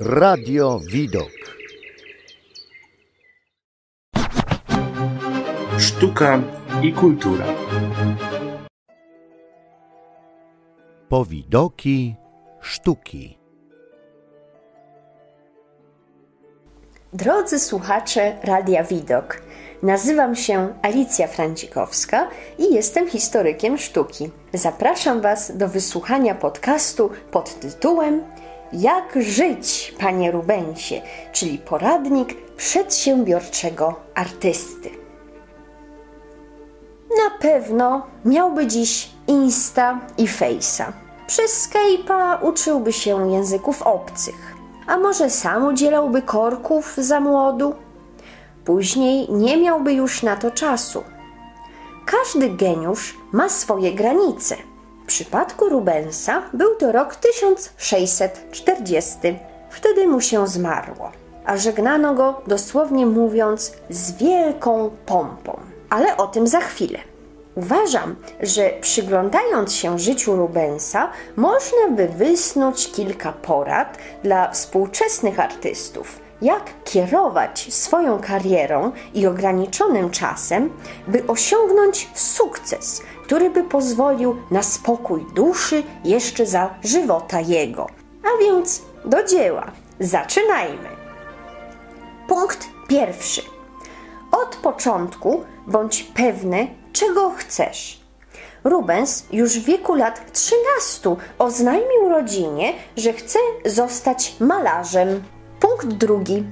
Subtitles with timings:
[0.00, 1.30] Radio Widok.
[5.78, 6.42] Sztuka
[6.82, 7.44] i kultura.
[11.08, 12.14] Powidoki
[12.60, 13.38] sztuki.
[17.12, 19.42] Drodzy słuchacze Radia Widok,
[19.82, 22.28] nazywam się Alicja Francikowska
[22.58, 24.30] i jestem historykiem sztuki.
[24.54, 28.22] Zapraszam Was do wysłuchania podcastu pod tytułem
[28.72, 31.02] Jak żyć, panie Rubensie,
[31.32, 34.90] czyli poradnik przedsiębiorczego artysty.
[37.24, 40.92] Na pewno miałby dziś Insta i Face'a.
[41.26, 44.54] Przez Skype'a uczyłby się języków obcych.
[44.86, 47.74] A może sam udzielałby korków za młodu?
[48.64, 51.04] Później nie miałby już na to czasu.
[52.06, 54.56] Każdy geniusz ma swoje granice.
[55.06, 59.16] W przypadku Rubensa był to rok 1640.
[59.70, 61.12] Wtedy mu się zmarło,
[61.44, 65.60] a żegnano go, dosłownie mówiąc, z wielką pompą.
[65.90, 66.98] Ale o tym za chwilę.
[67.54, 76.84] Uważam, że przyglądając się życiu Rubensa, można by wysnuć kilka porad dla współczesnych artystów, jak
[76.84, 80.70] kierować swoją karierą i ograniczonym czasem,
[81.08, 87.86] by osiągnąć sukces, który by pozwolił na spokój duszy jeszcze za żywota jego.
[88.24, 89.72] A więc do dzieła.
[90.00, 90.88] Zaczynajmy.
[92.28, 93.42] Punkt pierwszy.
[94.32, 98.00] Od początku bądź pewny, czego chcesz.
[98.64, 105.22] Rubens już w wieku lat 13 oznajmił rodzinie, że chce zostać malarzem.
[105.60, 106.44] Punkt drugi.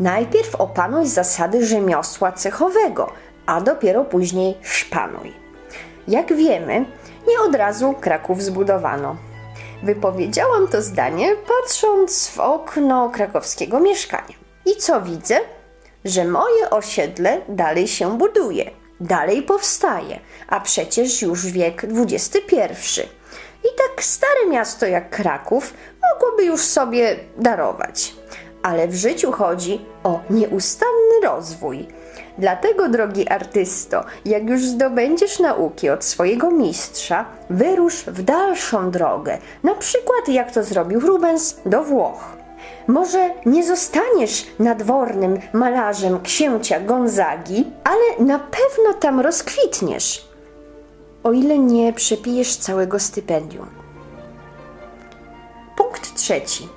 [0.00, 3.12] Najpierw opanuj zasady rzemiosła cechowego,
[3.46, 5.32] a dopiero później szpanuj.
[6.08, 6.84] Jak wiemy,
[7.28, 9.16] nie od razu Kraków zbudowano.
[9.82, 14.34] Wypowiedziałam to zdanie patrząc w okno krakowskiego mieszkania.
[14.66, 15.40] I co widzę?
[16.04, 18.70] Że moje osiedle dalej się buduje
[19.00, 23.02] dalej powstaje, a przecież już wiek XXI.
[23.68, 25.74] I tak stare miasto jak Kraków
[26.12, 28.14] mogłoby już sobie darować.
[28.62, 31.86] Ale w życiu chodzi o nieustanny rozwój.
[32.38, 39.74] Dlatego, drogi artysto, jak już zdobędziesz nauki od swojego mistrza, wyrusz w dalszą drogę, na
[39.74, 42.36] przykład jak to zrobił Rubens do Włoch.
[42.86, 50.27] Może nie zostaniesz nadwornym malarzem księcia Gonzagi, ale na pewno tam rozkwitniesz,
[51.28, 53.66] o ile nie przepijesz całego stypendium.
[55.76, 56.68] Punkt trzeci.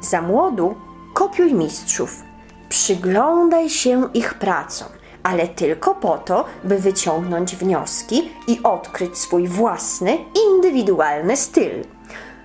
[0.00, 0.74] Za młodu
[1.14, 2.22] kopiuj mistrzów.
[2.68, 4.88] Przyglądaj się ich pracom,
[5.22, 11.84] ale tylko po to, by wyciągnąć wnioski i odkryć swój własny, indywidualny styl.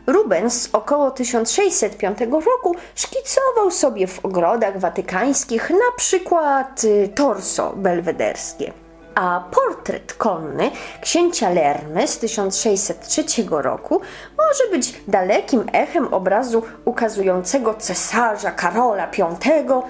[0.08, 8.81] Rubens około 1605 roku szkicował sobie w ogrodach watykańskich na przykład y, torso belwederskie.
[9.16, 14.02] A portret konny księcia Lermy z 1603 roku
[14.38, 19.36] może być dalekim echem obrazu ukazującego cesarza Karola V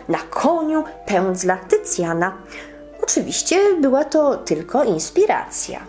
[0.08, 2.38] na koniu pędzla Tycjana.
[3.04, 5.80] Oczywiście była to tylko inspiracja.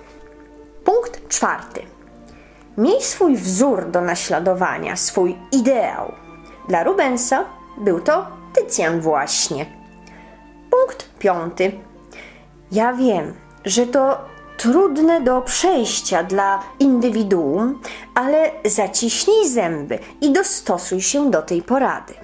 [0.85, 1.83] Punkt czwarty.
[2.79, 6.13] Miej swój wzór do naśladowania, swój ideał.
[6.69, 7.45] Dla Rubensa
[7.79, 9.67] był to Tycjan właśnie.
[10.71, 11.73] Punkt piąty.
[12.73, 13.35] Ja wiem,
[13.65, 14.19] że to
[14.57, 17.81] trudne do przejścia dla indywiduum,
[18.15, 22.15] ale zaciśnij zęby i dostosuj się do tej porady.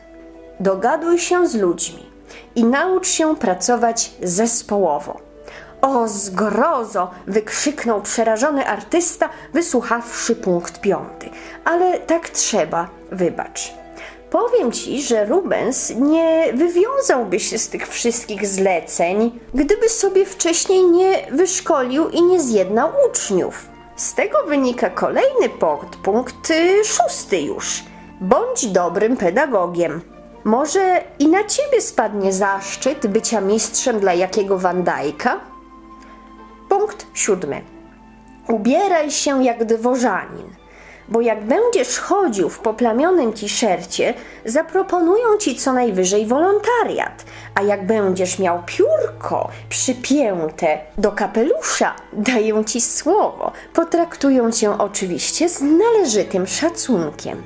[0.61, 2.07] Dogaduj się z ludźmi
[2.55, 5.21] i naucz się pracować zespołowo.
[5.81, 7.11] O zgrozo!
[7.27, 11.31] wykrzyknął przerażony artysta, wysłuchawszy punkt piąty.
[11.65, 13.75] Ale tak trzeba, wybacz.
[14.31, 21.27] Powiem ci, że Rubens nie wywiązałby się z tych wszystkich zleceń, gdyby sobie wcześniej nie
[21.33, 23.69] wyszkolił i nie zjednał uczniów.
[23.97, 25.49] Z tego wynika kolejny
[26.03, 27.85] punkt, y, szósty już.
[28.21, 30.01] Bądź dobrym pedagogiem.
[30.45, 35.41] Może i na ciebie spadnie zaszczyt bycia mistrzem dla jakiego Wandajka?
[36.69, 37.63] Punkt siódmy.
[38.49, 40.58] Ubieraj się jak dworzanin,
[41.09, 44.15] bo jak będziesz chodził w poplamionym t-shircie,
[44.45, 47.25] zaproponują ci co najwyżej wolontariat,
[47.55, 55.63] a jak będziesz miał piórko przypięte do kapelusza, dają ci słowo, potraktują cię oczywiście z
[55.63, 57.43] należytym szacunkiem.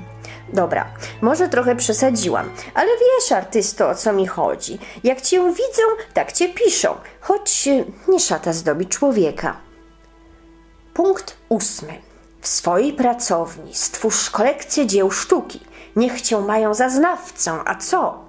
[0.53, 0.87] Dobra,
[1.21, 4.79] może trochę przesadziłam, ale wiesz, artysto, o co mi chodzi.
[5.05, 5.83] Jak cię widzą,
[6.15, 7.69] tak cię piszą, choć
[8.09, 9.57] nie szata zdobi człowieka.
[10.95, 12.12] Punkt ósmy.
[12.43, 15.61] W swojej pracowni stwórz kolekcję dzieł sztuki.
[15.97, 18.25] niech cię mają za znawcę, a co?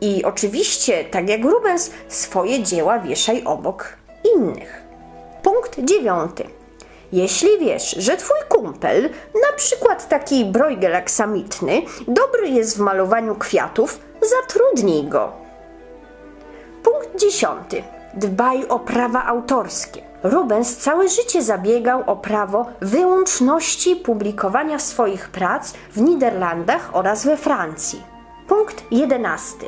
[0.00, 3.96] I oczywiście, tak jak Rubens, swoje dzieła wieszaj obok
[4.34, 4.82] innych.
[5.42, 6.44] Punkt dziewiąty.
[7.12, 14.00] Jeśli wiesz, że twój kumpel, na przykład taki brojgel aksamitny, dobry jest w malowaniu kwiatów,
[14.22, 15.32] zatrudnij go.
[16.82, 17.82] Punkt dziesiąty.
[18.14, 20.11] Dbaj o prawa autorskie.
[20.22, 28.02] Rubens całe życie zabiegał o prawo wyłączności publikowania swoich prac w Niderlandach oraz we Francji.
[28.48, 29.66] Punkt jedenasty.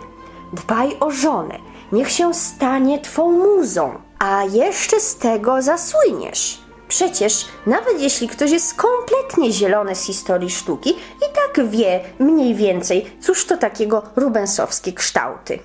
[0.52, 1.58] Dbaj o żonę.
[1.92, 6.60] Niech się stanie twą muzą, a jeszcze z tego zasłyniesz.
[6.88, 13.16] Przecież nawet jeśli ktoś jest kompletnie zielony z historii sztuki, i tak wie mniej więcej,
[13.20, 15.58] cóż to takiego rubensowskie kształty.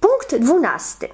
[0.00, 1.08] Punkt dwunasty.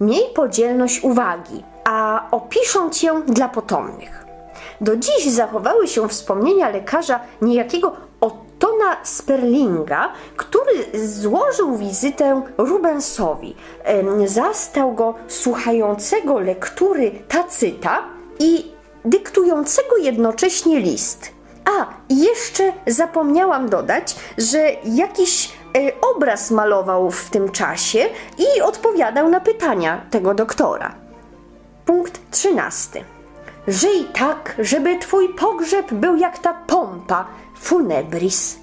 [0.00, 4.26] Miej podzielność uwagi, a opiszą cię dla potomnych.
[4.80, 13.56] Do dziś zachowały się wspomnienia lekarza niejakiego Ottona Sperlinga, który złożył wizytę Rubensowi.
[14.26, 18.02] Zastał go słuchającego lektury Tacyta
[18.38, 18.72] i
[19.04, 21.30] dyktującego jednocześnie list.
[21.78, 28.06] A, jeszcze zapomniałam dodać, że jakiś e, obraz malował w tym czasie
[28.38, 31.01] i odpowiadał na pytania tego doktora.
[31.92, 33.04] Punkt 13.
[33.68, 37.26] Żyj tak, żeby twój pogrzeb był jak ta pompa
[37.60, 38.56] funebris.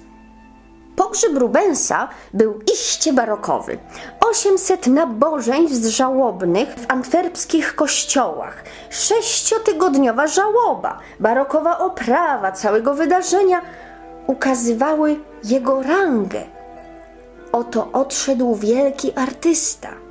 [0.96, 3.78] Pogrzeb Rubensa był iście barokowy.
[4.20, 13.62] 800 nabożeństw żałobnych w antwerpskich kościołach, sześciotygodniowa żałoba, barokowa oprawa całego wydarzenia
[14.26, 16.42] ukazywały jego rangę.
[17.52, 20.09] Oto odszedł wielki artysta.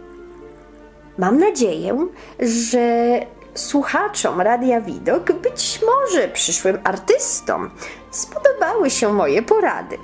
[1.19, 2.07] Mam nadzieję,
[2.39, 3.19] że
[3.56, 7.69] słuchaczom Radia Widok, być może przyszłym artystom,
[8.12, 9.98] spodobały się moje porady.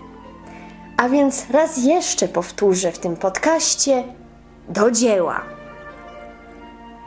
[0.97, 4.03] A więc raz jeszcze powtórzę w tym podcaście
[4.69, 5.41] do dzieła.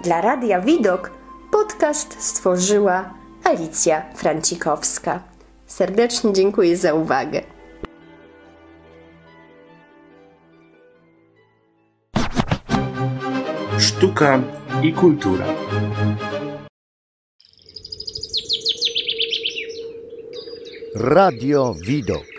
[0.00, 1.10] Dla Radia Widok
[1.52, 3.10] podcast stworzyła
[3.44, 5.20] Alicja Francikowska.
[5.66, 7.57] Serdecznie dziękuję za uwagę.
[13.79, 14.43] Sztuka
[14.83, 15.47] i kultura.
[20.95, 22.38] Radio Widok.